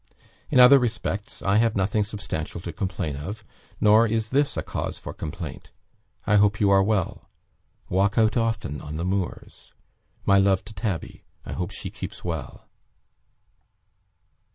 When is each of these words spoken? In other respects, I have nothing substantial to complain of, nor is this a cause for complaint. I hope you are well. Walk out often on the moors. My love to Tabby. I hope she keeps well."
In 0.49 0.59
other 0.59 0.79
respects, 0.79 1.43
I 1.43 1.57
have 1.57 1.75
nothing 1.75 2.03
substantial 2.03 2.59
to 2.61 2.73
complain 2.73 3.15
of, 3.15 3.43
nor 3.79 4.07
is 4.07 4.29
this 4.31 4.57
a 4.57 4.63
cause 4.63 4.97
for 4.97 5.13
complaint. 5.13 5.69
I 6.25 6.37
hope 6.37 6.59
you 6.59 6.71
are 6.71 6.81
well. 6.81 7.29
Walk 7.87 8.17
out 8.17 8.35
often 8.35 8.81
on 8.81 8.95
the 8.95 9.05
moors. 9.05 9.73
My 10.25 10.39
love 10.39 10.65
to 10.65 10.73
Tabby. 10.73 11.23
I 11.45 11.53
hope 11.53 11.69
she 11.69 11.91
keeps 11.91 12.25
well." 12.25 12.67